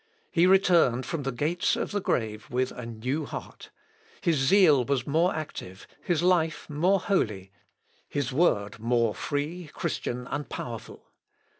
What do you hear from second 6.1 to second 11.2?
life more holy, his word more free, Christian, and powerful.